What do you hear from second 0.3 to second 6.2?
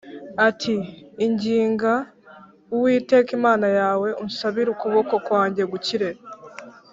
ati “Inginga Uwiteka Imana yawe, unsabire ukuboko kwanjye gukire”